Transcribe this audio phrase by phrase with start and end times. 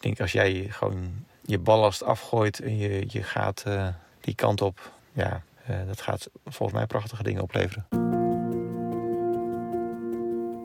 [0.00, 3.88] Ik denk als jij gewoon je ballast afgooit en je, je gaat uh,
[4.20, 7.86] die kant op, ja, uh, dat gaat volgens mij prachtige dingen opleveren.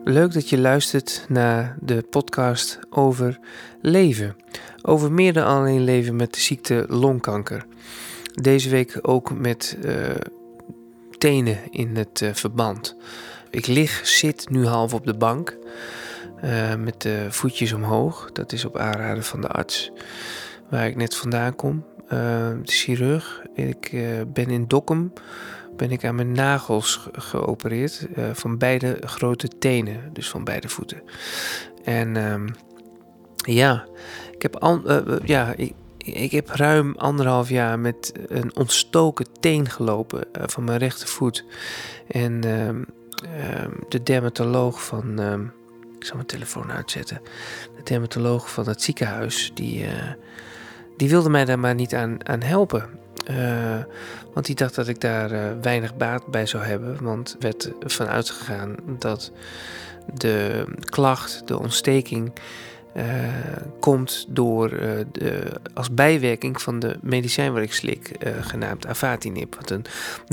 [0.03, 3.39] Leuk dat je luistert naar de podcast over
[3.81, 4.35] leven.
[4.81, 7.65] Over meer dan alleen leven met de ziekte longkanker.
[8.33, 10.10] Deze week ook met uh,
[11.17, 12.96] tenen in het verband.
[13.49, 15.58] Ik lig, zit nu half op de bank.
[16.44, 18.30] Uh, met de voetjes omhoog.
[18.31, 19.91] Dat is op aanraden van de arts
[20.70, 21.85] waar ik net vandaan kom.
[22.07, 23.41] de chirurg.
[23.53, 23.91] Ik
[24.34, 25.13] ben in Dokkum
[25.77, 31.02] ben ik aan mijn nagels geopereerd van beide grote tenen, dus van beide voeten.
[31.84, 32.45] En um,
[33.35, 33.85] ja,
[34.31, 34.79] ik heb,
[35.23, 41.45] ja ik, ik, heb ruim anderhalf jaar met een ontstoken teen gelopen van mijn rechtervoet.
[42.07, 42.85] En um,
[43.90, 45.20] de dermatoloog van,
[46.05, 47.21] ik zal mijn telefoon uitzetten,
[47.75, 49.85] de dermatoloog van het ziekenhuis, die,
[50.97, 52.89] die wilde mij daar maar niet aan, aan helpen.
[53.29, 53.84] Uh,
[54.34, 57.03] want die dacht dat ik daar uh, weinig baat bij zou hebben.
[57.03, 59.31] Want werd ervan uitgegaan dat
[60.13, 62.34] de klacht, de ontsteking,
[63.79, 64.69] komt door
[65.12, 69.56] de, als bijwerking van de medicijn waar ik slik, genaamd Avatinib.
[69.56, 69.86] Wat een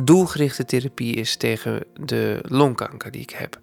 [0.05, 3.61] doelgerichte therapie is tegen de longkanker die ik heb.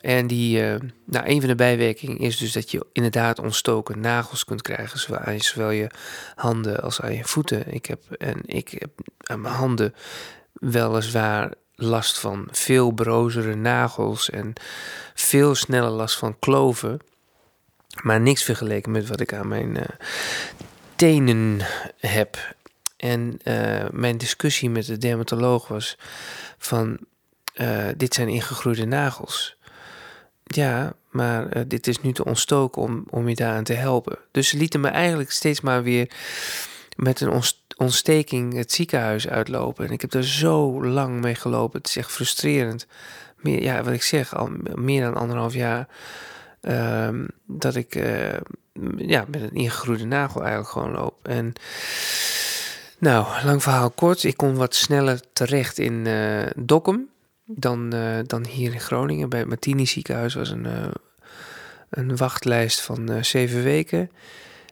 [0.00, 4.44] En die, uh, nou, een van de bijwerkingen is dus dat je inderdaad ontstoken nagels
[4.44, 5.90] kunt krijgen, zowel aan zowel je
[6.34, 7.72] handen als aan je voeten.
[7.72, 8.90] Ik heb, en ik heb
[9.22, 9.94] aan mijn handen
[10.52, 14.52] weliswaar last van veel brozere nagels en
[15.14, 16.98] veel sneller last van kloven.
[18.02, 19.82] Maar niks vergeleken met wat ik aan mijn uh,
[20.96, 21.60] tenen
[21.98, 22.54] heb.
[22.96, 25.98] En uh, mijn discussie met de dermatoloog was
[26.58, 26.98] van,
[27.96, 29.58] dit zijn ingegroeide nagels.
[30.54, 34.18] Ja, maar uh, dit is nu te ontstoken om, om je daaraan te helpen.
[34.30, 36.10] Dus ze lieten me eigenlijk steeds maar weer
[36.96, 37.42] met een
[37.76, 39.86] ontsteking het ziekenhuis uitlopen.
[39.86, 41.78] En ik heb er zo lang mee gelopen.
[41.78, 42.86] Het is echt frustrerend.
[43.36, 45.88] Meer, ja, wat ik zeg, al meer dan anderhalf jaar.
[46.62, 47.08] Uh,
[47.46, 48.28] dat ik uh,
[48.96, 51.14] ja, met een ingegroeide nagel eigenlijk gewoon loop.
[51.22, 51.52] En
[52.98, 54.24] nou, lang verhaal kort.
[54.24, 57.09] Ik kon wat sneller terecht in uh, Dokkum
[57.56, 59.28] dan, uh, dan hier in Groningen.
[59.28, 60.86] Bij het Martini ziekenhuis was een, uh,
[61.90, 64.10] een wachtlijst van uh, zeven weken.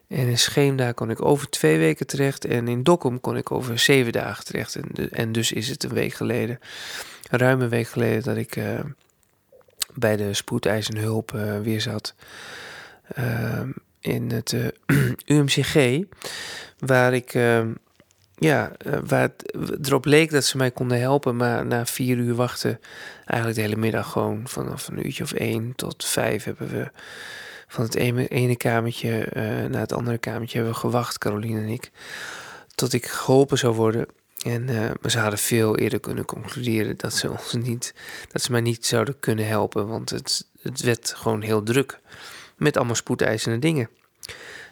[0.09, 2.45] En in Scheemda kon ik over twee weken terecht.
[2.45, 4.77] En in Dokkum kon ik over zeven dagen terecht.
[4.77, 6.59] En, en dus is het een week geleden,
[7.31, 8.59] ruim een week geleden, dat ik
[9.95, 11.31] bij de spoedeisende hulp
[11.63, 12.15] weer zat.
[13.15, 14.55] Ehm, in het
[15.27, 16.03] UMCG,
[16.79, 17.35] waar ik
[18.39, 22.35] ja, eh, waar het erop leek dat ze mij konden helpen, maar na vier uur
[22.35, 22.81] wachten,
[23.25, 26.91] eigenlijk de hele middag gewoon vanaf een uurtje of één tot vijf hebben we
[27.69, 31.91] van het ene, kamertje uh, naar het andere kamertje hebben we gewacht, Caroline en ik,
[32.75, 34.07] tot ik geholpen zou worden.
[34.45, 37.95] En uh, ze hadden veel eerder kunnen concluderen dat ze ons niet,
[38.33, 42.01] dat ze mij niet zouden kunnen helpen, want het, het werd gewoon heel druk
[42.57, 43.89] met allemaal spoedeisende dingen.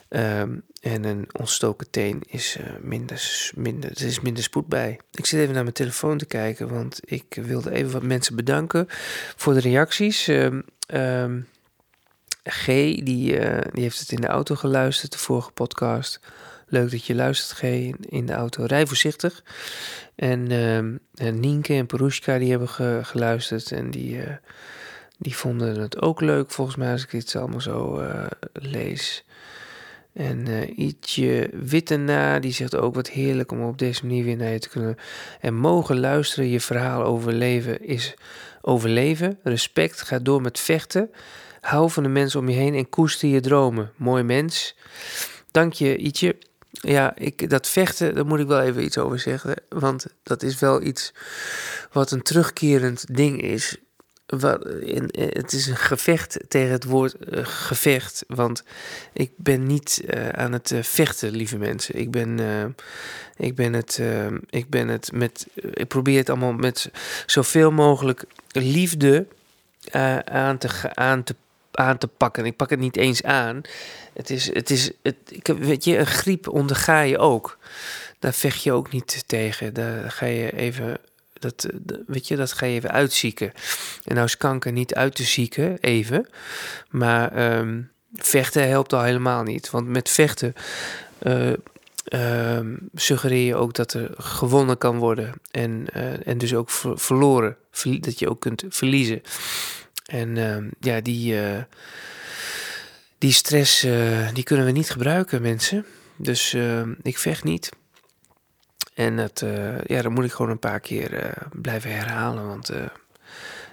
[0.09, 5.01] Um, en een ontstoken teen is, uh, minder, minder, er is minder spoed bij.
[5.11, 8.87] Ik zit even naar mijn telefoon te kijken, want ik wilde even wat mensen bedanken
[9.37, 10.27] voor de reacties.
[10.27, 10.65] Um,
[10.95, 11.47] um,
[12.43, 16.21] G, die, uh, die heeft het in de auto geluisterd, de vorige podcast.
[16.67, 17.63] Leuk dat je luistert, G,
[18.01, 18.65] in de auto.
[18.65, 19.43] Rij voorzichtig.
[20.15, 20.51] En,
[21.15, 24.35] en Nienke en Perushka, die hebben ge, geluisterd en die, uh,
[25.19, 28.03] die vonden het ook leuk, volgens mij, als ik dit allemaal zo
[28.53, 29.25] lees.
[30.17, 34.53] En uh, Ietje Wittena, die zegt ook wat heerlijk om op deze manier weer naar
[34.53, 34.97] je te kunnen
[35.41, 36.49] en mogen luisteren.
[36.49, 38.15] Je verhaal over leven is
[38.61, 39.39] overleven.
[39.43, 41.11] Respect, ga door met vechten.
[41.61, 43.93] Hou van de mensen om je heen en koester je dromen.
[43.97, 44.77] Mooi mens.
[45.51, 46.37] Dank je, Ietje.
[46.71, 49.55] Ja, ik, dat vechten, daar moet ik wel even iets over zeggen.
[49.69, 51.15] Want dat is wel iets
[51.93, 53.77] wat een terugkerend ding is
[54.27, 58.25] het is een gevecht tegen het woord uh, gevecht.
[58.27, 58.65] Want
[59.13, 61.99] ik ben niet uh, aan het uh, vechten, lieve mensen.
[61.99, 62.39] Ik ben,
[63.37, 64.01] ik ben het,
[64.51, 65.47] ik ben het met.
[65.55, 66.91] Ik probeer het allemaal met
[67.27, 69.27] zoveel mogelijk liefde
[70.25, 71.35] aan, te, aan, te,
[71.71, 72.45] aan te pakken.
[72.45, 73.61] Ik pak het niet eens aan.
[74.13, 77.59] Het is, het is, het, ik, weet je, een griep onderga je ook.
[78.19, 79.75] Daar vecht je ook niet tegen.
[79.75, 80.99] Daar ga je even
[81.39, 83.53] dat, eh, weet je, dat ga je even uitzieken.
[84.05, 86.29] En nou is kanker niet uit te zieken, even.
[86.91, 89.71] Maar um, vechten helpt al helemaal niet.
[89.71, 90.55] Want met vechten
[91.23, 91.53] uh,
[92.57, 95.33] um, suggereer je ook dat er gewonnen kan worden.
[95.51, 97.57] En, uh, en dus ook ver verloren.
[98.01, 99.23] dat je ook kunt verliezen.
[100.07, 101.35] En um, ja, die
[103.19, 105.87] die stress, eh, die kunnen we niet gebruiken, mensen.
[106.17, 107.71] Dus eh, ik vecht niet.
[108.97, 112.73] En dat, uh, ja, dan moet ik gewoon een paar keer blijven herhalen, want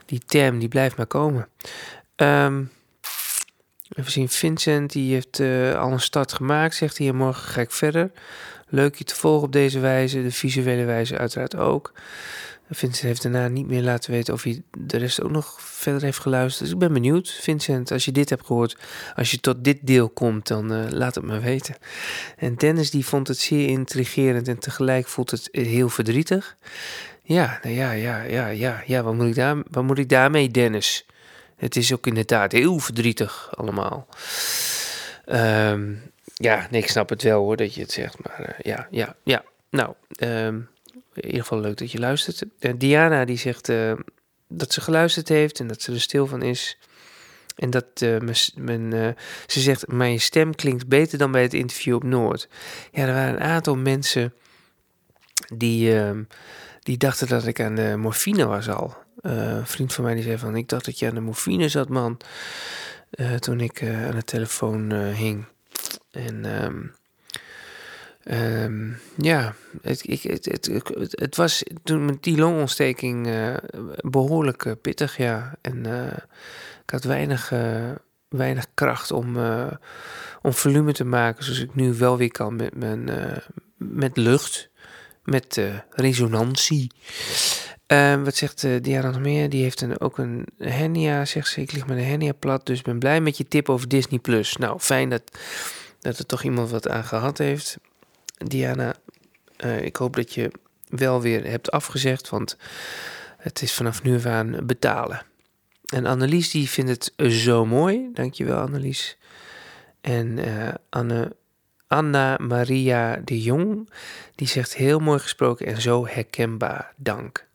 [0.05, 1.47] die term die blijft maar komen.
[2.15, 2.71] Um,
[3.95, 5.39] even zien, Vincent die heeft
[5.79, 7.11] al een start gemaakt, zegt hij.
[7.11, 8.11] Morgen ga ik verder.
[8.67, 11.93] Leuk je te volgen op deze wijze, de visuele wijze uiteraard ook.
[12.69, 16.19] Vincent heeft daarna niet meer laten weten of hij de rest ook nog verder heeft
[16.19, 16.63] geluisterd.
[16.63, 18.77] Dus ik ben benieuwd, Vincent, als je dit hebt gehoord,
[19.15, 21.75] als je tot dit deel komt, dan uh, laat het me weten.
[22.37, 26.57] En Dennis die vond het zeer intrigerend en tegelijk voelt het heel verdrietig.
[27.23, 30.51] Ja, nou ja, ja, ja, ja, ja, wat moet ik, daar, wat moet ik daarmee,
[30.51, 31.05] Dennis?
[31.55, 34.07] Het is ook inderdaad heel verdrietig allemaal.
[35.25, 36.01] Um,
[36.33, 39.15] ja, nee, ik snap het wel hoor dat je het zegt, maar uh, ja, ja,
[39.23, 39.43] ja.
[39.69, 40.69] Nou, um,
[41.15, 42.43] in ieder geval leuk dat je luistert.
[42.59, 43.93] Uh, Diana die zegt uh,
[44.47, 46.77] dat ze geluisterd heeft en dat ze er stil van is.
[47.55, 48.05] En dat
[48.55, 49.15] men,
[49.47, 52.47] ze zegt, mijn stem klinkt beter dan bij het interview op Noord.
[52.91, 54.33] Ja, er waren een aantal mensen
[55.55, 56.23] die, ehm,
[56.79, 58.95] die dachten dat ik aan de morfine was al.
[59.21, 61.89] een vriend van mij die zei van, ik dacht dat je aan de morfine zat
[61.89, 62.17] man.
[63.39, 65.45] toen ik aan de telefoon hing.
[66.11, 66.63] En...
[66.63, 66.93] Um,
[68.31, 73.55] Um, ja, het, het, het, het, was toen met die longontsteking uh,
[73.95, 75.55] behoorlijk uh, pittig, ja.
[75.61, 76.07] En uh,
[76.83, 77.53] ik had weinig,
[78.29, 79.37] weinig kracht om,
[80.41, 83.09] om volume te maken, zoals ik nu wel weer kan met, mijn,
[83.77, 84.69] met lucht,
[85.23, 86.91] met resonantie.
[87.85, 89.49] Ehm, wat zegt Diana nog meer?
[89.49, 91.61] Die heeft een, ook een hernia, zegt ze.
[91.61, 94.19] Ik lig met een hernia plat, dus ben blij met je tip over Disney+.
[94.19, 94.57] Plus.
[94.57, 95.37] Nou, fijn dat,
[95.99, 97.77] dat er toch iemand wat aan gehad heeft.
[98.43, 98.95] Diana,
[99.65, 100.51] uh, ik hoop dat je
[100.87, 102.57] wel weer hebt afgezegd, want
[103.37, 105.21] het is vanaf nu aan betalen.
[105.93, 108.09] En Annelies die vindt het zo mooi.
[108.13, 109.17] Dankjewel Annelies.
[110.01, 111.35] En uh, Anne,
[111.87, 113.89] Anna Maria de Jong,
[114.35, 116.93] die zegt heel mooi gesproken en zo herkenbaar.
[116.95, 117.45] Dank.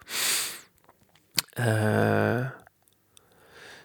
[1.59, 2.47] Uh,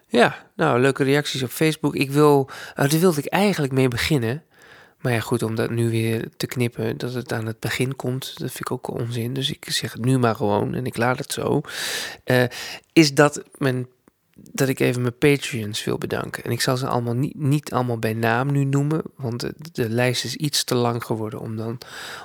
[0.08, 1.96] ja, nou, leuke reacties op Facebook.
[1.96, 4.44] Ik wil, daar wilde ik eigenlijk mee beginnen.
[5.04, 8.40] Maar ja, goed, om dat nu weer te knippen, dat het aan het begin komt,
[8.40, 9.34] dat vind ik ook onzin.
[9.34, 11.62] Dus ik zeg het nu maar gewoon en ik laat het zo.
[12.26, 12.44] Uh,
[12.94, 13.88] is dat, mijn,
[14.36, 16.44] dat ik even mijn Patreons wil bedanken.
[16.44, 20.24] En ik zal ze allemaal niet, niet allemaal bij naam nu noemen, want de, lijst
[20.24, 21.78] is iets te lang geworden om, dan,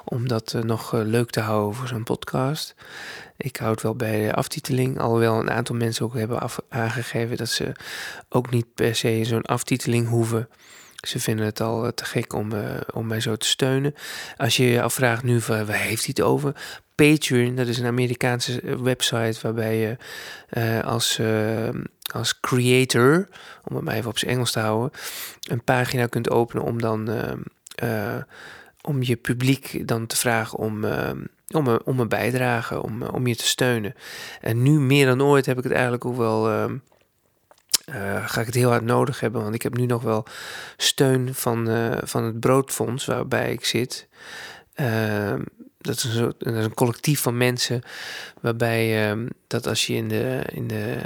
[0.05, 2.75] om dat uh, nog uh, leuk te houden voor zo'n podcast.
[3.37, 7.49] Ik houd wel bij de aftiteling, alhoewel een aantal mensen ook hebben af, aangegeven dat
[7.49, 7.73] ze
[8.29, 10.49] ook niet per se zo'n aftiteling hoeven.
[11.07, 12.61] Ze vinden het al eh, te gek om, uh,
[12.93, 13.95] om mij zo te steunen.
[14.37, 16.55] Als je je afvraagt nu, waar heeft hij het over?
[16.95, 19.97] Patreon, dat is een Amerikaanse eh, website waarbij je
[20.83, 21.21] als,
[22.13, 23.29] als creator,
[23.65, 24.99] om het maar even op zijn Engels te houden,
[25.43, 27.11] een pagina kunt openen om dan
[28.83, 30.85] om je publiek dan te vragen om,
[31.49, 33.95] om, een, om een bijdrage, om, om je te steunen.
[34.41, 36.69] En nu meer dan ooit heb ik het eigenlijk ook wel
[37.89, 39.43] uh, ga ik het heel hard nodig hebben.
[39.43, 40.27] Want ik heb nu nog wel
[40.77, 44.09] steun van, uh, van het Broodfonds waarbij ik zit.
[44.81, 45.35] Uh,
[45.79, 47.83] dat, is een, is een collectief van mensen
[48.41, 50.99] waarbij ehm, dat als je in de, in de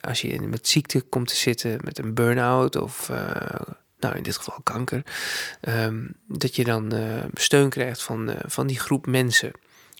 [0.00, 3.60] als je met ziekte komt te zitten, met een burn-out of eh,
[3.98, 5.02] nou in dit geval kanker,
[5.60, 6.92] ehm, dat je dan
[7.34, 9.52] steun krijgt van, van die groep mensen.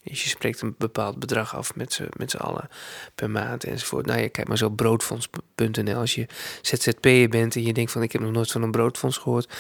[0.04, 2.68] Dus je spreekt een bepaald bedrag af met z'n, met z'n allen
[3.14, 4.06] per maand enzovoort.
[4.06, 5.96] Nou ja, kijk maar zo broodfonds.nl.
[5.96, 6.26] Als je
[6.62, 9.52] ZZP'er bent en je denkt van ik heb nog nooit van een broodfonds gehoord.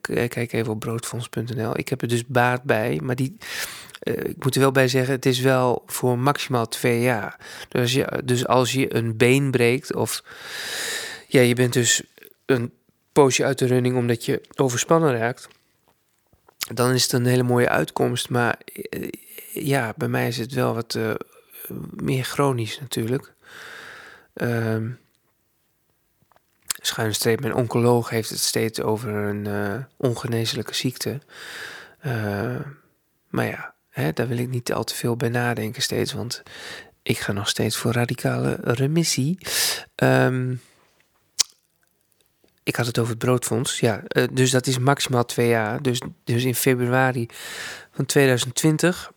[0.00, 1.78] Kijk even op broodfonds.nl.
[1.78, 3.36] Ik heb er dus baat bij, maar die,
[4.02, 7.38] uh, ik moet er wel bij zeggen, het is wel voor maximaal twee jaar.
[7.68, 10.22] Dus als je, dus als je een been breekt of
[11.28, 12.02] ja, je bent dus
[12.46, 12.72] een
[13.12, 15.48] poosje uit de running omdat je overspannen raakt
[16.74, 18.28] dan is het een hele mooie uitkomst.
[18.28, 19.08] Maar eh,
[19.64, 21.14] ja, bij mij is het wel wat uh,
[21.90, 23.32] meer chronisch natuurlijk.
[24.34, 24.76] Uh,
[26.82, 31.20] schuine streep, mijn oncoloog heeft het steeds over een uh, ongeneeslijke ziekte.
[32.06, 32.60] Uh,
[33.28, 36.42] maar ja, hè, daar wil ik niet al te veel bij nadenken steeds, want
[37.02, 39.38] ik ga nog steeds voor radicale remissie.
[39.94, 40.60] Um,
[42.62, 43.80] ik had het over het broodfonds.
[43.80, 45.82] Ja, dus dat is maximaal twee jaar.
[45.82, 47.28] Dus, dus in februari
[47.90, 49.12] van 2020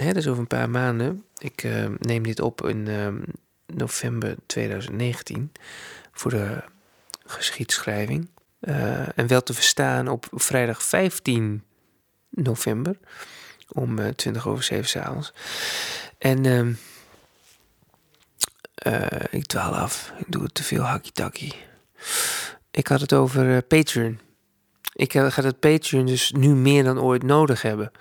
[0.00, 1.24] hè, dus over een paar maanden.
[1.38, 3.08] Ik uh, neem dit op in uh,
[3.66, 5.52] november 2019
[6.12, 6.62] voor de
[7.26, 8.28] geschiedschrijving.
[8.60, 11.62] Uh, en wel te verstaan op vrijdag 15
[12.28, 12.98] november
[13.68, 15.32] om 20 over 7 s'avonds.
[16.18, 16.72] En ehm,
[19.30, 20.12] ik dwaal af.
[20.18, 21.54] Ik doe te veel hakkie-takkie.
[22.70, 24.18] Ik had het over Patreon.
[24.92, 27.92] Ik ga het Patreon dus nu meer dan ooit nodig hebben.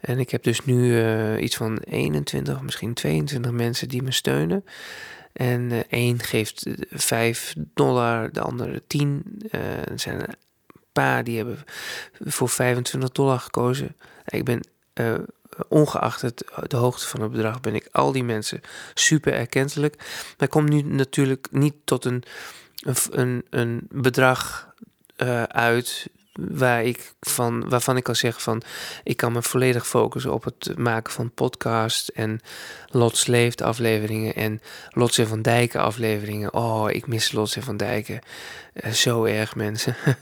[0.00, 4.64] En ik heb dus nu uh, iets van 21, misschien 22 mensen die me steunen.
[5.32, 9.42] En uh, één geeft 5 dollar, de andere 10.
[9.50, 10.34] er zijn een
[10.92, 11.58] paar die hebben
[12.20, 13.96] voor 25 dollar gekozen.
[14.26, 14.60] Ik ben
[15.68, 18.60] ongeacht het, de hoogte van het bedrag, ben ik al die mensen
[18.94, 19.96] super erkentelijk.
[19.96, 22.22] Maar ik kom nu natuurlijk niet tot een,
[23.10, 24.74] een, een bedrag
[25.46, 28.62] uit waar ik van, waarvan ik kan zeggen van
[29.04, 32.40] ik kan me volledig focussen op het maken van podcast en
[32.90, 34.60] Lots Leeft afleveringen en
[34.90, 36.54] Lots en van Dijken afleveringen.
[36.54, 38.20] Oh, ik mis Lots en van Dijken.
[38.74, 39.96] Uh, zo erg mensen.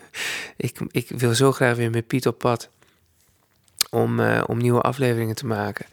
[0.56, 2.68] ik, ik wil zo graag weer met Piet op pad
[3.90, 5.86] om, uh, om nieuwe afleveringen te maken.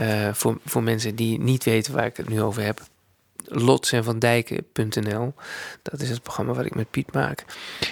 [0.00, 2.80] Uh, voor, voor mensen die niet weten waar ik het nu over heb.
[3.48, 5.34] Lotsenvandijken.nl.
[5.82, 7.44] Dat is het programma wat ik met Piet maak.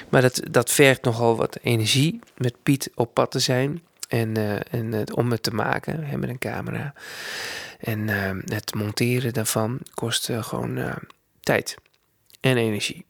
[0.09, 3.83] Maar dat, dat vergt nogal wat energie met Piet op pad te zijn.
[4.09, 6.95] En, uh, en om het te maken hè, met een camera.
[7.79, 8.09] En
[8.45, 10.95] het monteren daarvan kost gewoon
[11.41, 11.77] tijd
[12.41, 13.07] en energie.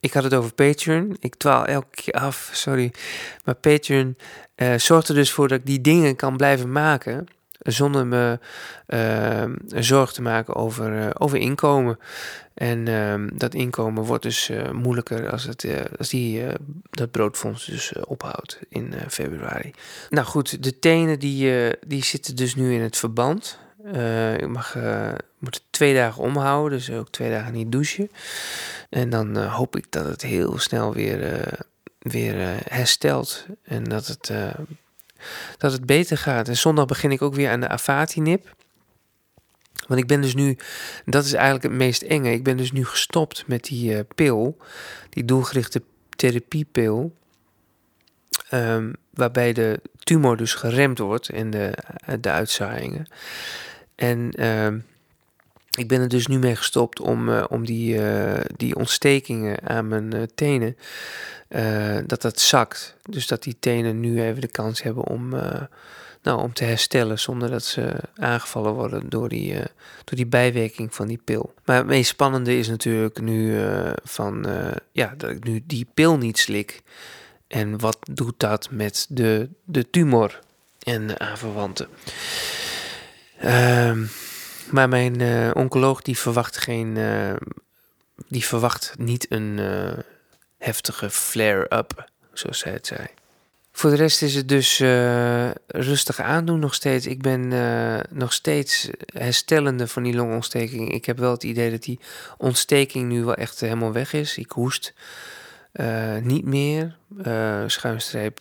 [0.00, 1.16] Ik had het over Patreon.
[1.20, 2.92] Ik dwaal elke keer af, sorry.
[3.44, 4.16] Maar Patreon
[4.76, 7.28] zorgt er dus voor dat ik die dingen kan blijven maken.
[7.62, 8.38] Zonder me
[8.88, 9.44] uh,
[9.82, 11.98] zorg te maken over, uh, over inkomen.
[12.54, 15.66] En ehm, dat inkomen wordt dus moeilijker als, het,
[15.98, 16.42] als die,
[16.90, 19.70] dat broodfonds dus ophoudt in februari.
[20.10, 23.58] Nou goed, de tenen die, die zitten dus nu in het verband.
[24.36, 24.76] ik mag,
[25.38, 28.10] moet twee dagen omhouden, dus ook twee dagen niet douchen.
[28.88, 31.44] En dan hoop ik dat het heel snel weer
[31.98, 32.34] weer
[32.68, 34.32] herstelt en dat het,
[35.58, 36.48] dat het beter gaat.
[36.48, 38.54] En zondag begin ik ook weer aan de Avati-nip.
[39.86, 40.56] Want ik ben dus nu,
[41.04, 42.32] dat is eigenlijk het meest enge.
[42.32, 44.56] Ik ben dus nu gestopt met die uh, pil,
[45.08, 45.82] die doelgerichte
[46.16, 47.16] therapiepil.
[48.50, 51.78] Um, waarbij de tumor dus geremd wordt en de,
[52.20, 53.06] de uitzaaiingen.
[53.94, 54.84] En um,
[55.78, 59.88] ik ben er dus nu mee gestopt om, uh, om die, uh, die ontstekingen aan
[59.88, 60.76] mijn uh, tenen,
[62.06, 62.96] dat dat zakt.
[63.02, 65.28] Dus dat die tenen nu even de kans hebben om,
[66.22, 69.54] nou, om te herstellen zonder dat ze aangevallen worden door die,
[70.04, 71.54] door die bijwerking van die pil.
[71.64, 73.60] Maar het meest spannende is natuurlijk nu
[74.04, 74.46] van,
[74.92, 76.82] ja, dat ik nu die pil niet slik.
[77.46, 80.38] En wat doet dat met de, de tumor
[80.82, 81.88] en de aanverwanten?
[83.38, 84.04] Ehm
[84.70, 86.96] maar mijn uh, oncoloog die verwacht geen.
[86.96, 87.34] Uh,
[88.28, 89.92] die verwacht niet een uh,
[90.58, 93.06] heftige flare-up, zoals zij het zei.
[93.72, 94.78] Voor de rest is het dus
[95.66, 97.06] rustig aandoen nog steeds.
[97.06, 97.48] Ik ben
[98.10, 100.92] nog steeds herstellende van die longontsteking.
[100.92, 102.00] Ik heb wel het idee dat die
[102.38, 104.38] ontsteking nu wel echt helemaal weg is.
[104.38, 104.94] Ik hoest
[105.72, 106.96] uh, niet meer.
[107.26, 107.64] Uh,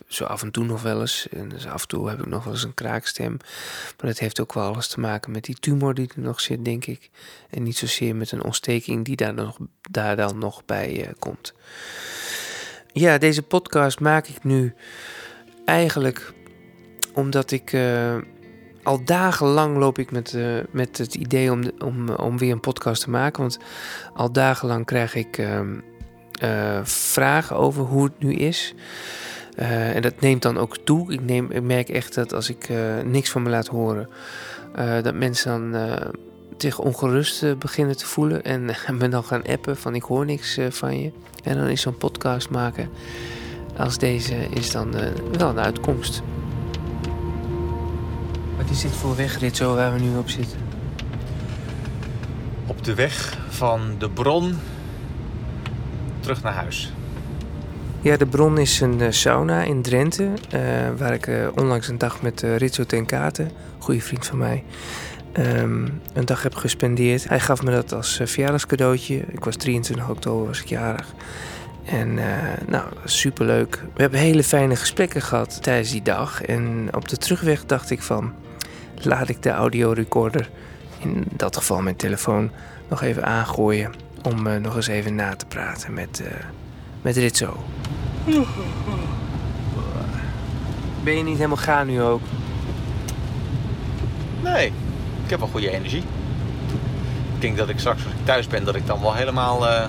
[0.07, 1.27] zo af en toe nog wel eens.
[1.29, 3.37] En dus af en toe heb ik nog wel eens een kraakstem.
[3.97, 6.65] Maar dat heeft ook wel alles te maken met die tumor die er nog zit,
[6.65, 7.09] denk ik.
[7.49, 9.57] En niet zozeer met een ontsteking die daar, nog,
[9.91, 11.53] daar dan nog bij uh, komt.
[12.93, 14.73] Ja, deze podcast maak ik nu
[15.65, 16.33] eigenlijk
[17.13, 17.77] omdat ik
[18.83, 20.37] al dagenlang loop ik met,
[20.71, 23.41] met het idee om, om, om weer een podcast te maken.
[23.41, 23.59] Want
[24.13, 25.59] al dagenlang krijg ik uh,
[26.43, 28.73] uh, vragen over hoe het nu is.
[29.59, 31.13] Uh, en dat neemt dan ook toe.
[31.13, 34.09] Ik, neem, ik merk echt dat als ik uh, niks van me laat horen,
[35.01, 35.97] dat mensen dan
[36.57, 38.65] zich ongerust beginnen te voelen en
[38.99, 41.11] me dan gaan appen van ik hoor niks van je.
[41.43, 42.89] En dan is zo'n podcast maken
[43.77, 44.91] als deze is dan
[45.37, 46.21] wel een uitkomst.
[48.57, 50.57] Wat is dit voor wegrit zo waar we nu op zitten?
[52.67, 54.55] Op de weg van de bron
[56.21, 56.93] terug naar huis.
[58.01, 60.61] Ja, de bron is een uh, sauna in Drenthe, uh,
[60.97, 64.63] waar ik uh, onlangs een dag met uh, Ritso ten Katen, goede vriend van mij,
[65.37, 67.29] um, een dag heb gespendeerd.
[67.29, 69.15] Hij gaf me dat als verjaardagscadeautje.
[69.17, 71.07] Ik was 23 oktober, was ik jarig.
[71.85, 72.13] En
[72.67, 73.83] nou, superleuk.
[73.93, 76.41] We hebben hele fijne gesprekken gehad tijdens die dag.
[76.41, 78.33] En op de terugweg dacht ik van,
[78.95, 80.49] laat ik de audiorecorder,
[80.99, 82.51] in dat geval mijn telefoon,
[82.89, 83.91] nog even aangooien
[84.23, 86.27] om uh, nog eens even na te praten met, uh,
[87.01, 87.63] met Ritzo.
[91.03, 92.21] Ben je niet helemaal gaan nu ook?
[94.41, 94.67] Nee,
[95.23, 96.03] ik heb wel goede energie.
[97.35, 99.83] Ik denk dat ik straks als ik thuis ben, dat ik dan wel helemaal uh,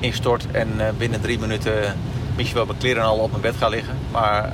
[0.00, 1.96] instort en binnen drie minuten
[2.36, 3.94] misschien wel mijn kleren al op mijn bed ga liggen.
[4.10, 4.50] Maar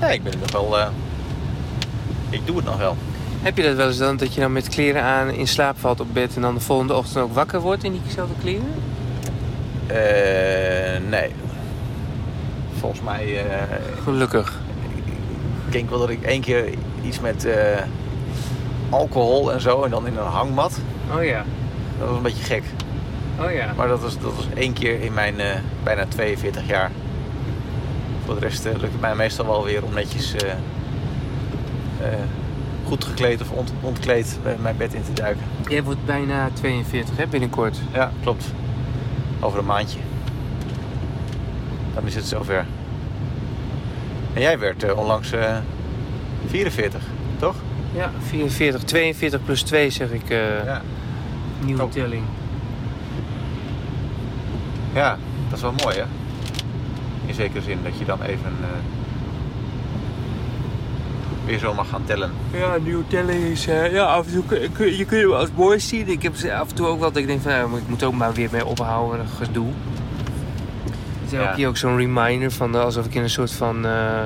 [0.00, 0.88] nee, ik ben nog wel.
[2.30, 2.96] ik doe het nog wel.
[3.42, 6.00] Heb je dat wel eens dan, dat je dan met kleren aan in slaap valt
[6.00, 8.68] op bed en dan de volgende ochtend ook wakker wordt in diezelfde kleren?
[9.86, 11.30] Eh, nee.
[12.78, 13.46] Volgens mij...
[13.46, 13.62] eh,
[14.02, 14.60] Gelukkig.
[15.66, 16.64] ik denk wel dat ik één keer
[17.04, 17.80] iets met eh,
[18.90, 19.82] alcohol en zo...
[19.82, 20.78] en dan in een hangmat.
[21.16, 21.44] Oh ja.
[21.98, 22.62] Dat was een beetje gek.
[23.40, 23.72] Oh ja.
[23.76, 25.34] Maar dat was, dat was één keer in mijn
[25.82, 26.90] bijna 42 jaar.
[28.24, 30.52] Voor de rest lukt het mij meestal wel weer om netjes eh,
[32.92, 35.42] goed gekleed of ont- ontkleed bij mijn bed in te duiken.
[35.68, 37.78] Jij wordt bijna 42 hè, binnenkort.
[37.92, 38.52] Ja, klopt.
[39.40, 39.98] Over een maandje.
[41.94, 42.66] Dan is het zover.
[44.32, 45.56] En jij werd eh, onlangs eh
[46.46, 47.02] 44,
[47.38, 47.54] toch?
[47.94, 48.82] Ja, 44.
[48.82, 50.30] 42 plus 2 zeg ik.
[50.30, 50.82] eh Ja.
[51.64, 52.22] Nieuwe telling.
[54.94, 55.16] Ja,
[55.48, 56.04] dat is wel mooi hè?
[57.26, 58.52] In zekere zin dat je dan even
[61.46, 62.30] weer zo mag gaan tellen.
[62.52, 63.66] Ja, nieuwe telling is...
[63.66, 66.08] eh, ja, af en toe kun, kun- je kunt hem als mooi zien.
[66.08, 67.50] Ik heb ze af en toe ook wel dat ik denk van...
[67.52, 69.68] nou, ik moet ook maar weer mee ophouden, gedoe.
[70.86, 70.92] Het
[71.26, 71.38] is Ja.
[71.44, 72.74] elke keer ook zo'n reminder van...
[72.74, 74.24] eh, alsof ik in een soort van eh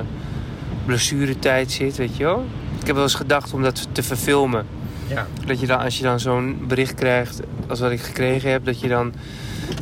[0.85, 2.45] blessuretijd zit, weet je wel.
[2.79, 4.65] Ik heb wel eens gedacht om dat te verfilmen.
[5.07, 5.27] Ja.
[5.45, 8.79] Dat je dan, als je dan zo'n bericht krijgt, als wat ik gekregen heb, dat
[8.79, 9.13] je dan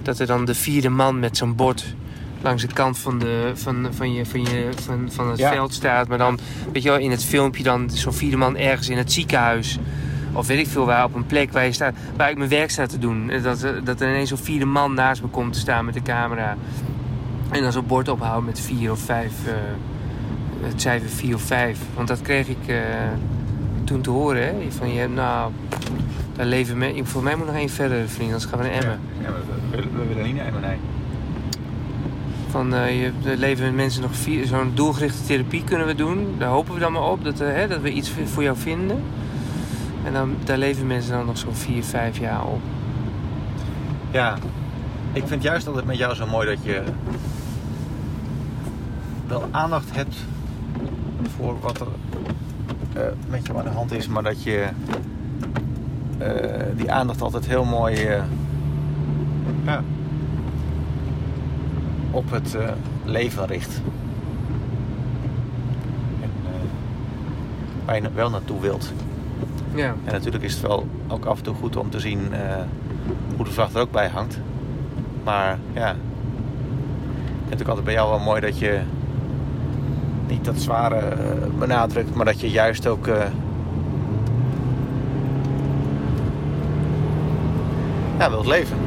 [0.01, 1.95] dat er dan de vierde man met zo'n bord
[2.45, 5.51] langs de kant van, de, van, van, je, van, je, van, van het Ja.
[5.51, 6.07] veld staat.
[6.07, 6.39] Maar dan,
[6.73, 9.79] weet je wel, in het filmpje dan zo'n vierde man ergens in het ziekenhuis.
[10.33, 12.69] Of weet ik veel waar, op een plek waar, je staat, waar ik mijn werk
[12.71, 13.29] sta te doen.
[13.29, 15.93] En Dat, er- dat er ineens zo'n vierde man naast me komt te staan met
[15.93, 16.57] de camera.
[17.49, 19.31] En dan zo'n bord ophouden met vier of vijf.
[19.47, 19.53] eh,
[20.61, 21.79] het cijfer vier of vijf.
[21.95, 22.77] Want dat kreeg ik eh,
[23.83, 24.43] toen te horen.
[24.43, 24.53] Hè?
[24.77, 25.51] Van je, nou,
[26.35, 27.01] daar leven me.
[27.03, 28.31] Voor mij moet nog één verder, vriend.
[28.31, 28.99] Anders gaan we naar Emmen.
[29.21, 29.27] Ja,
[29.71, 30.77] we, we, we willen niet naar Emmen, nee.
[32.55, 34.45] Van eh, je, leven mensen nog vier.
[34.45, 36.35] Zo'n doelgerichte therapie kunnen we doen.
[36.37, 39.01] Daar hopen we dan maar op dat, eh, hè, dat we iets voor jou vinden.
[40.03, 42.61] En dan, daar leven mensen dan nog zo'n vier, vijf jaar op.
[44.11, 44.37] Ja,
[45.13, 46.83] ik vind juist altijd met jou zo mooi dat je
[49.27, 50.15] wel aandacht hebt
[51.37, 51.87] voor wat er
[52.93, 54.67] eh, met jou aan de hand is, maar dat je
[56.17, 58.23] eh, die aandacht altijd heel mooi eh,
[59.65, 59.83] ja,
[62.15, 62.69] op het eh,
[63.03, 63.81] leven richt.
[66.21, 66.51] En eh,
[67.85, 68.93] waar je wel naartoe wilt.
[69.73, 69.95] Ja.
[70.05, 72.39] En natuurlijk is het wel ook af en toe goed om te zien eh,
[73.35, 74.39] hoe de vlag er ook bij hangt.
[75.23, 75.97] Maar ja, ik
[77.47, 78.79] vind het ook altijd bij jou wel mooi dat je
[80.27, 81.17] niet dat zware
[81.57, 83.07] benadrukt, maar dat je juist ook
[88.17, 88.77] ja, wilt leven.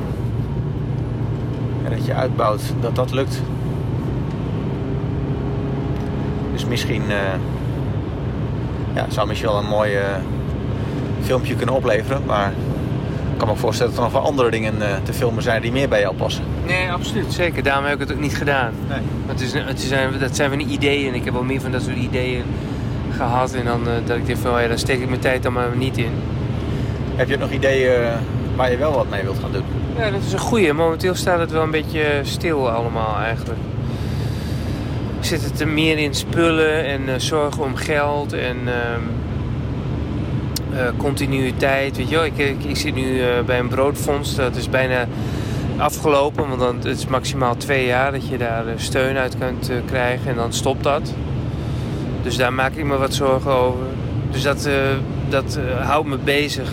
[1.88, 3.42] En dat je uitbouwt dat dat lukt.
[6.52, 7.16] Dus misschien eh,
[8.94, 10.04] ja, zou misschien wel een mooi eh,
[11.22, 12.22] filmpje kunnen opleveren.
[12.26, 12.52] Maar
[13.32, 15.72] ik kan me voorstellen dat er nog wel andere dingen eh, te filmen zijn die
[15.72, 16.44] meer bij jou passen.
[16.66, 17.32] Nee, absoluut.
[17.32, 17.62] Zeker.
[17.62, 18.72] Daarom heb ik het ook niet gedaan.
[18.88, 19.00] Nee.
[19.26, 21.08] Het is, het zijn, dat zijn van die ideeën.
[21.08, 22.42] En ik heb wel meer van dat soort ideeën
[23.16, 23.54] gehad.
[23.54, 25.76] En dan dat ik denk van, oh ja, dan steek ik mijn tijd dan maar
[25.76, 26.12] niet in.
[27.16, 28.00] Heb je nog ideeën
[28.58, 29.64] waar je wel wat mee wilt gaan doen?
[29.96, 30.72] Ja, dat is een goeie.
[30.72, 33.58] Momenteel staat het wel een beetje stil allemaal eigenlijk.
[35.18, 39.02] Ik zit het er meer in spullen en eh, zorgen om geld en ehm,
[40.72, 41.96] eh, continuïteit.
[41.96, 44.34] Weet je wel, ik, ik, zit nu eh, bij een broodfonds.
[44.34, 45.06] Dat is bijna
[45.76, 50.30] afgelopen, want dan, het is maximaal twee jaar dat je daar steun uit kunt krijgen
[50.30, 51.14] en dan stopt dat.
[52.22, 53.86] Dus daar maak ik me wat zorgen over.
[54.30, 54.68] Dus dat,
[55.28, 56.70] dat houdt me bezig.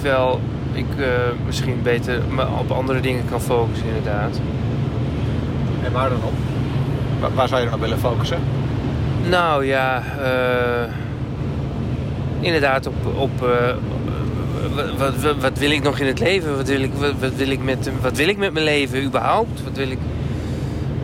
[0.00, 0.40] Terwijl
[0.72, 1.06] ik eh,
[1.46, 4.40] misschien beter me op andere dingen kan focussen, inderdaad.
[5.84, 6.32] En waar dan op?
[7.20, 8.38] Waar, waar zou je dan op willen focussen?
[9.28, 10.92] Nou ja, eh,
[12.40, 13.74] inderdaad op, op eh,
[14.98, 16.56] wat, wat, wat wil ik nog in het leven?
[16.56, 19.64] Wat wil ik, wat, wat wil ik, met, wat wil ik met mijn leven überhaupt?
[19.64, 19.98] Wat wil ik,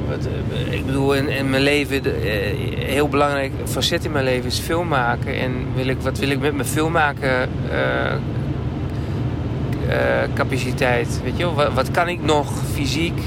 [0.09, 0.29] wat,
[0.71, 4.59] ik bedoel, in, in mijn leven, de, eh, heel belangrijk facet in mijn leven is
[4.59, 5.41] film maken.
[5.41, 8.15] En wil ik, wat wil ik met mijn filmmaken eh, eh,
[10.35, 11.21] capaciteit?
[11.25, 11.55] Weet je wel?
[11.55, 13.19] Wat, wat kan ik nog fysiek?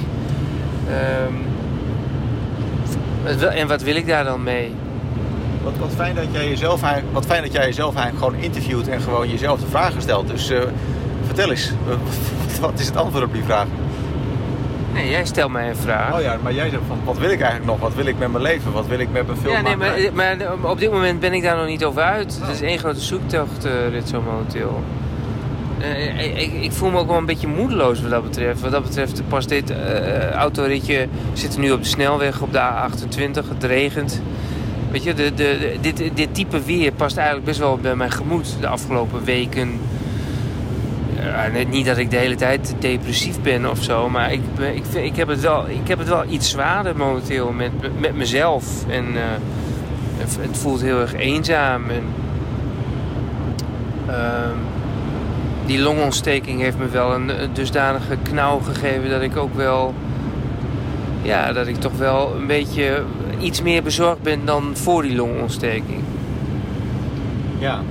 [0.90, 1.34] Ehm,
[3.56, 4.72] en wat wil ik daar dan mee?
[5.64, 9.02] Wat, wat, fijn dat jij jezelf wat fijn dat jij jezelf eigenlijk gewoon interviewt en
[9.02, 10.28] gewoon jezelf de vragen stelt.
[10.28, 10.60] Dus eh,
[11.26, 11.72] vertel eens,
[12.62, 13.66] wat is het antwoord op die vraag?
[14.94, 16.14] Nee, jij stelt mij een vraag.
[16.14, 17.80] Oh ja, maar jij zegt van wat wil ik eigenlijk nog?
[17.80, 18.72] Wat wil ik met mijn leven?
[18.72, 19.76] Wat wil ik met mijn film ja, nee,
[20.12, 22.40] maar, maar op dit moment ben ik daar nog niet over uit.
[22.42, 24.84] Het is één grote zoektocht, eh, dit zo momenteel.
[25.82, 28.62] Eh, ik, ik- voel me ook wel een beetje moedeloos wat dat betreft.
[28.62, 33.48] Wat dat betreft pas dit eh, autoritje zit nu op de snelweg op de A28.
[33.50, 34.22] Het regent.
[34.92, 38.56] Weet je, de, de, dit, dit type weer past eigenlijk best wel bij mijn gemoed
[38.60, 39.70] de afgelopen weken.
[39.70, 39.78] Eh,
[41.60, 44.40] Uh, niet dat ik de hele tijd depressief ben of zo, maar ik,
[44.74, 48.16] ik, vind, ik, heb, het wel, ik heb het wel iets zwaarder momenteel met, met
[48.16, 48.66] mezelf.
[48.88, 49.22] En uh,
[50.42, 51.84] het voelt heel erg eenzaam.
[51.90, 52.04] En,
[54.08, 54.16] uh,
[55.70, 59.94] die longontsteking heeft me wel een, dusdanige knauw gegeven dat ik ook wel.
[61.22, 63.04] Ja, dat ik toch wel een beetje
[63.40, 66.04] iets meer bezorgd ben dan voor die longontsteking.
[67.58, 67.82] Ja,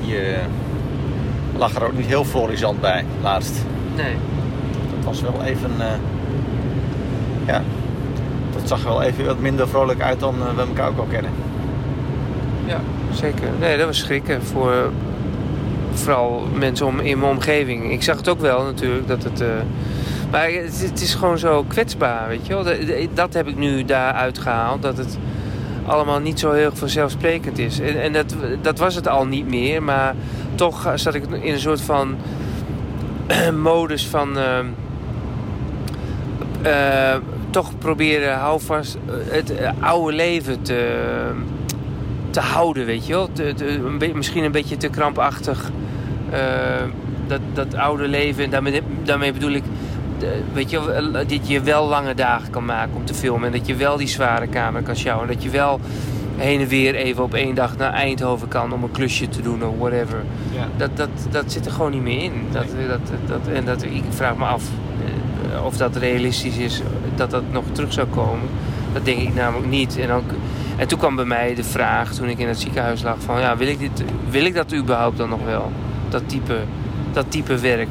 [0.00, 0.36] je
[1.56, 3.64] lag er ook niet heel florisant bij, laatst.
[3.96, 4.14] Nee.
[4.94, 5.70] Dat was wel even...
[5.78, 5.86] Uh,
[7.46, 7.62] ja,
[8.52, 11.30] dat zag wel even wat minder vrolijk uit dan uh, we elkaar ook al kennen.
[12.66, 12.80] Ja,
[13.12, 13.48] zeker.
[13.58, 14.90] Nee, dat was schrikken voor
[16.02, 17.92] vooral mensen om, in mijn omgeving.
[17.92, 19.40] Ik zag het ook wel natuurlijk, dat het...
[19.40, 19.48] Uh,
[20.30, 22.64] maar het, is gewoon zo kwetsbaar, weet je wel.
[22.64, 22.76] Dat,
[23.14, 25.18] dat heb ik nu daaruit gehaald, dat het
[25.86, 27.80] allemaal niet zo heel vanzelfsprekend is.
[27.80, 30.14] En, en dat, dat was het al niet meer, maar
[30.54, 32.16] toch zat ik in een soort van
[33.62, 34.58] modus van uh,
[36.66, 37.16] uh,
[37.50, 40.98] toch proberen houvast het oude leven te,
[42.30, 43.28] te houden, weet je wel.
[43.32, 45.70] Te, misschien een beetje te krampachtig
[47.26, 48.44] dat, dat oude leven.
[48.44, 49.64] En daarmee, daarmee bedoel ik
[50.52, 53.46] weet je, dat je wel lange dagen kan maken om te filmen.
[53.52, 55.28] En dat je wel die zware kamer kan sjouwen.
[55.28, 55.80] Dat je wel
[56.36, 59.64] heen en weer even op één dag naar Eindhoven kan om een klusje te doen
[59.64, 60.22] of whatever.
[60.52, 60.68] Ja.
[60.76, 62.32] Dat, dat, dat zit er gewoon niet meer in.
[62.50, 64.64] Dat, dat, dat, en dat, ik vraag me af
[65.52, 66.82] eh, of dat realistisch is
[67.14, 68.48] dat dat nog terug zou komen.
[68.92, 69.98] Dat denk ik namelijk niet.
[69.98, 70.30] En, ook,
[70.76, 73.56] en toen kwam bij mij de vraag, toen ik in het ziekenhuis lag, van ja,
[73.56, 75.72] wil ik, dit, wil ik dat überhaupt dan nog wel?
[76.12, 76.64] Dat type,
[77.12, 77.88] dat type werk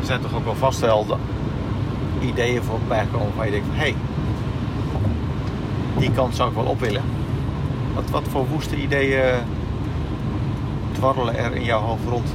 [0.00, 1.18] er zijn toch ook wel vast wel
[2.20, 3.94] ideeën voorbij komen waar je denkt: hé, hey,
[5.98, 7.02] die kant zou ik wel op willen.
[7.94, 9.34] Wat, wat voor woeste ideeën
[10.92, 12.28] dwarrelen er in jouw hoofd rond?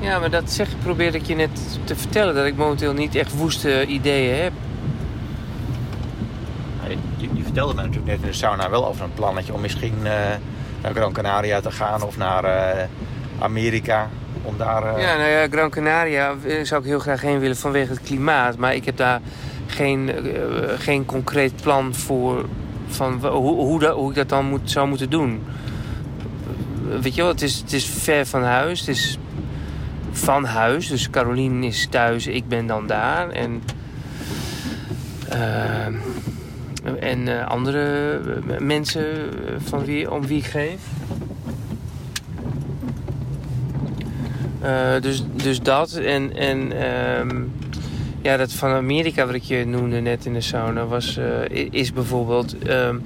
[0.00, 2.34] Ja, maar dat zeg, probeerde ik je net te vertellen.
[2.34, 4.52] Dat ik momenteel niet echt woeste ideeën heb.
[7.16, 9.94] Je, je vertelde me natuurlijk net in de sauna wel over een plannetje om misschien
[10.02, 10.12] uh,
[10.82, 12.82] naar Gran Canaria te gaan of naar uh,
[13.38, 14.08] Amerika
[14.42, 14.82] om daar...
[14.82, 15.02] Uh...
[15.02, 18.56] Ja, nou ja, Gran Canaria zou ik heel graag heen willen vanwege het klimaat.
[18.56, 19.20] Maar ik heb daar
[19.66, 20.10] geen,
[20.78, 22.44] geen concreet plan voor
[22.88, 25.42] van hoe, hoe, dat, ik dat dan moet, zou moeten doen.
[27.00, 28.80] Weet je wel, het is, het is ver van huis.
[28.80, 29.18] Het is
[30.12, 30.88] van huis.
[30.88, 33.28] Dus Caroline is thuis, ik ben dan daar.
[33.28, 33.62] En,
[35.32, 35.86] uh,
[36.98, 38.20] en andere
[38.58, 39.04] mensen
[39.58, 40.80] van wie, om wie ik geef.
[45.00, 45.92] Dus, dus dat.
[45.92, 46.84] En, en
[47.20, 47.52] um,
[48.22, 50.86] ja, dat van Amerika wat ik je noemde net in de sauna...
[50.86, 51.18] Was,
[51.70, 53.02] is bijvoorbeeld um,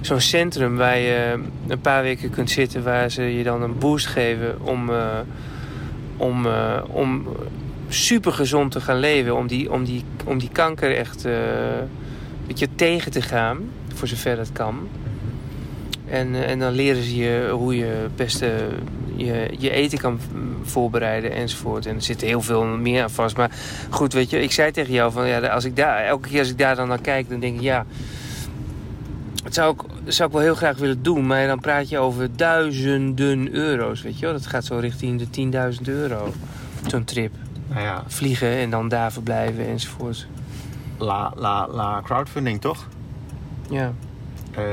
[0.00, 2.82] zo'n centrum waar je een paar weken kunt zitten...
[2.82, 4.90] waar ze je dan een boost geven om,
[6.16, 6.46] om,
[6.86, 7.26] om
[7.88, 9.36] super gezond te gaan leven.
[9.36, 11.26] Om die, om die, om die kanker echt
[12.48, 13.58] beetje tegen te gaan,
[13.94, 14.88] voor zover dat kan.
[16.06, 18.68] En, en dan leren ze je hoe je het beste
[19.16, 20.20] je, je eten kan
[20.62, 21.86] voorbereiden enzovoort.
[21.86, 23.36] En er zit heel veel meer aan vast.
[23.36, 23.50] Maar
[23.90, 26.50] goed, weet je, ik zei tegen jou van ja, als ik daar, elke keer als
[26.50, 27.86] ik daar dan naar kijk, dan denk ik ja.
[29.44, 32.36] Het zou ik, zou ik wel heel graag willen doen, maar dan praat je over
[32.36, 34.34] duizenden euro's, weet je wel.
[34.34, 36.32] Dat gaat zo richting de 10.000 euro,
[36.86, 37.32] zo'n trip.
[37.68, 38.04] Nou ja.
[38.06, 40.26] Vliegen en dan daar verblijven enzovoort.
[40.98, 42.88] La, la, la crowdfunding, toch?
[43.70, 43.92] Ja.
[44.58, 44.64] Uh,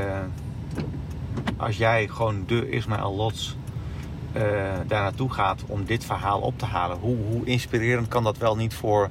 [1.58, 3.58] als jij gewoon de Ismaël Lots
[4.36, 4.42] uh,
[4.88, 6.98] daar naartoe gaat om dit verhaal op te halen.
[6.98, 9.10] Hoe, hoe inspirerend kan dat wel niet voor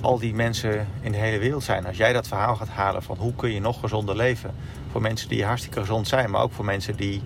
[0.00, 1.86] al die mensen in de hele wereld zijn?
[1.86, 4.54] Als jij dat verhaal gaat halen van hoe kun je nog gezonder leven.
[4.90, 7.22] Voor mensen die hartstikke gezond zijn, maar ook voor mensen die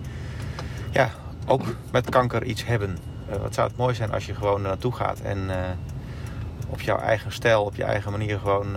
[0.91, 1.09] ja,
[1.45, 2.97] ook met kanker iets hebben.
[3.29, 5.49] Uh, wat zou het mooi zijn als je gewoon naartoe gaat en
[6.69, 8.75] op jouw eigen stijl, op je eigen manier gewoon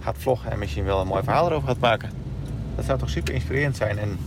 [0.00, 2.10] gaat vloggen en misschien wel een mooi verhaal erover gaat maken.
[2.76, 3.98] Dat zou toch super inspirerend zijn.
[3.98, 4.18] En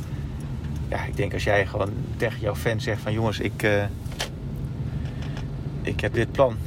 [0.89, 3.83] ja, ik denk als jij gewoon tegen jouw fan zegt van jongens, ik, uh,
[5.81, 6.57] ik heb dit plan.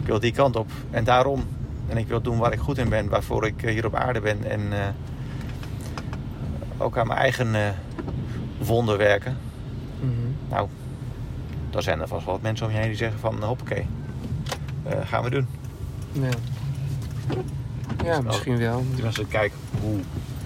[0.00, 0.70] Ik wil die kant op.
[0.90, 1.44] En daarom.
[1.88, 4.20] En ik wil doen waar ik goed in ben, waarvoor ik eh, hier op aarde
[4.20, 4.44] ben.
[4.44, 4.86] En uh,
[6.78, 7.74] ook aan mijn eigen
[8.58, 9.36] wonden werken.
[10.00, 10.36] Mm -hmm.
[10.48, 10.68] Nou,
[11.70, 13.86] dan zijn er vast wel wat mensen om je heen die zeggen van hoppakee,
[15.04, 15.46] gaan we doen.
[16.12, 16.30] Ja,
[18.04, 18.84] ja misschien wel.
[19.04, 19.98] Als ik kijk hoe...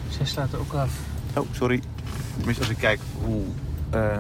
[0.08, 0.98] Zij staat er ook af.
[1.36, 1.80] Oh, sorry.
[2.36, 3.42] Tenminste, als ik kijk hoe
[3.94, 4.18] uh,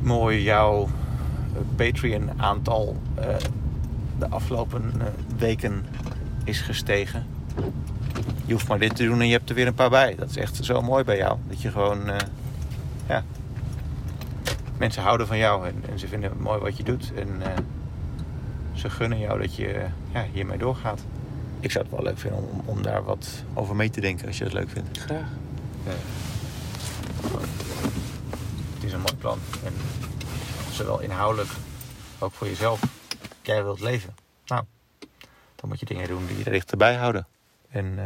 [0.00, 0.88] mooi jouw
[1.76, 3.24] Patreon-aantal uh,
[4.18, 5.04] de afgelopen uh,
[5.38, 5.84] weken
[6.44, 7.26] is gestegen.
[8.46, 10.14] je hoeft maar dit te doen en je hebt er weer een paar bij.
[10.14, 11.38] Dat is echt zo mooi bij jou.
[11.48, 12.16] Dat je gewoon, eh,
[14.82, 17.12] mensen houden van jou en, en, ze vinden het mooi wat je doet.
[17.14, 17.58] En eh,
[18.74, 21.00] ze gunnen jou dat je ja, hiermee doorgaat.
[21.60, 24.38] Ik zou het wel leuk vinden om, om daar wat over mee te denken als
[24.38, 24.98] je het leuk vindt.
[24.98, 25.26] Graag.
[28.74, 29.38] het is een mooi plan.
[29.64, 29.72] En
[30.70, 31.50] zowel inhoudelijk,
[32.18, 32.80] ook voor jezelf.
[33.42, 34.14] Jij wilt leven.
[34.46, 34.64] Nou,
[35.56, 37.26] dan moet je dingen doen die je er dichterbij houden.
[37.70, 38.04] En uh,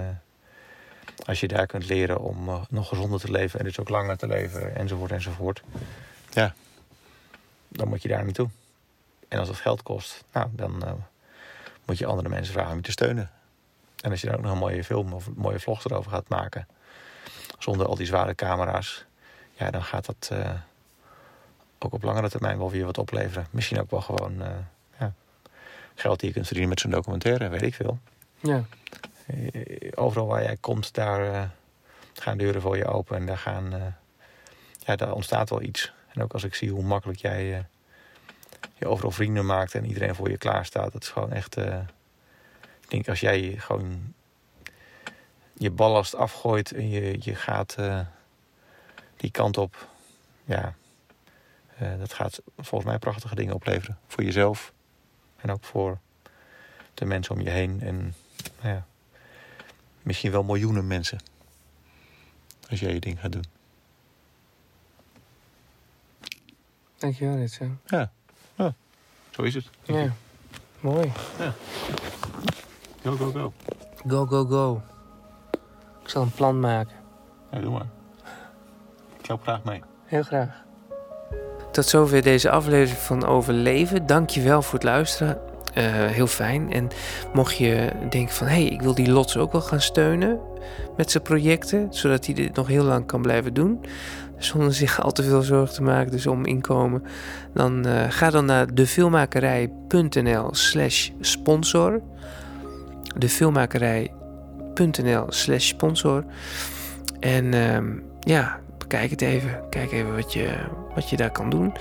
[1.26, 4.16] als je daar kunt leren om uh, nog gezonder te leven en dus ook langer
[4.16, 5.62] te leven enzovoort enzovoort.
[6.30, 6.54] Ja,
[7.76, 8.48] dan moet je daar naartoe.
[9.28, 10.92] En als het geld kost, nou, dan uh,
[11.84, 13.30] moet je andere mensen vragen om je te steunen.
[14.00, 16.68] En als je dan ook nog een mooie film of mooie vlogs erover gaat maken,
[17.58, 19.04] zonder al die zware camera's,
[19.52, 20.50] ja, dan gaat dat uh,
[21.78, 23.46] ook op langere termijn wel weer wat opleveren.
[23.50, 24.48] Misschien ook wel gewoon uh,
[24.98, 25.12] ja,
[25.94, 27.98] geld die je kunt verdienen met zo'n documentaire, weet ik veel.
[28.38, 28.64] Ja.
[29.94, 31.50] Overal waar jij komt, daar
[32.12, 33.94] gaan deuren voor je open en daar, gaan,
[34.78, 35.92] ja, daar ontstaat wel iets.
[36.16, 37.66] En ook als ik zie hoe makkelijk jij
[38.74, 41.56] je overal vrienden maakt en iedereen voor je klaar staat, dat is gewoon echt.
[41.56, 41.78] Uh,
[42.80, 44.14] ik denk als jij gewoon
[45.52, 48.00] je ballast afgooit en je, je gaat uh,
[49.16, 49.88] die kant op,
[50.44, 50.74] ja,
[51.98, 53.98] dat gaat volgens mij prachtige dingen opleveren.
[54.06, 54.72] Voor jezelf
[55.36, 55.98] en ook voor
[56.94, 57.80] de mensen om je heen.
[57.80, 58.14] En
[58.62, 58.86] nou ja,
[60.02, 61.18] misschien wel miljoenen mensen.
[62.70, 63.55] Als jij je ding gaat doen.
[66.98, 67.64] Dankjewel, dit zo.
[67.86, 68.10] Ja.
[68.54, 68.74] ja,
[69.30, 69.70] zo is het.
[69.82, 70.12] Ja,
[70.80, 71.12] mooi.
[71.38, 71.54] Ja.
[73.02, 73.52] Go, go, go.
[74.06, 74.82] Go, go, go.
[76.02, 76.96] Ik zal een plan maken.
[77.50, 77.88] Ja, doe maar.
[79.18, 79.82] Ik help graag mee.
[80.04, 80.64] Heel graag.
[81.72, 84.06] Tot zover deze aflevering van Overleven.
[84.06, 85.40] Dankjewel voor het luisteren.
[85.78, 86.72] Uh, heel fijn.
[86.72, 86.88] En
[87.32, 88.46] mocht je denken van...
[88.46, 90.38] hey, ik wil die Lots ook wel gaan steunen
[90.96, 91.86] met zijn projecten...
[91.90, 93.84] zodat hij dit nog heel lang kan blijven doen...
[94.38, 97.02] zonder zich al te veel zorgen te maken, dus om inkomen...
[97.54, 102.00] dan uh, ga dan naar defilmmakerij.nl slash sponsor.
[103.16, 106.24] Defilmmakerij.nl slash sponsor.
[107.20, 107.78] En uh,
[108.20, 109.60] ja, bekijk het even.
[109.70, 110.48] Kijk even wat je,
[110.94, 111.74] wat je daar kan doen.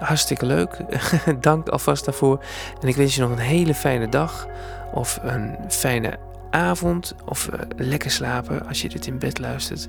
[0.00, 0.76] Hartstikke leuk.
[1.40, 2.44] Dank alvast daarvoor.
[2.80, 4.46] En ik wens je nog een hele fijne dag.
[4.92, 6.18] Of een fijne
[6.50, 7.14] avond.
[7.24, 9.88] Of uh, lekker slapen als je dit in bed luistert.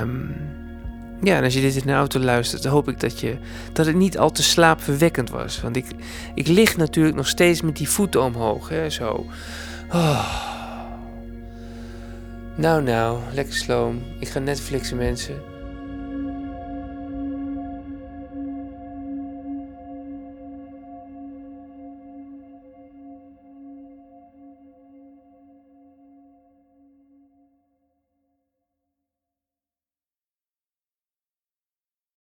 [0.00, 0.34] Um,
[1.22, 3.36] ja, en als je dit in de auto luistert, dan hoop ik dat, je,
[3.72, 5.60] dat het niet al te slaapverwekkend was.
[5.60, 5.86] Want ik,
[6.34, 8.68] ik lig natuurlijk nog steeds met die voeten omhoog.
[8.68, 9.26] Hè, zo.
[9.92, 10.54] Oh.
[12.56, 14.02] Nou, nou, lekker sloom.
[14.20, 15.55] Ik ga Netflixen, mensen.